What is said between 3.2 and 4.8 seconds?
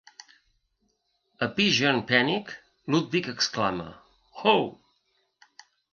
exclama: "Ho!